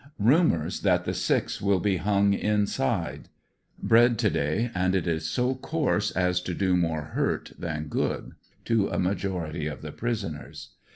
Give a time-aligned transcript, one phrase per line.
[0.17, 3.29] Rumors that the six will be hung inside.
[3.77, 8.31] Bread to day and it is so coarse as to do more hurt than good
[8.65, 10.69] to a major ity of the prisoners.